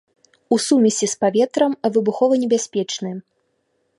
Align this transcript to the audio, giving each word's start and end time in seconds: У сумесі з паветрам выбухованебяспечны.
У 0.55 0.57
сумесі 0.67 1.09
з 1.11 1.15
паветрам 1.25 1.71
выбухованебяспечны. 1.97 3.11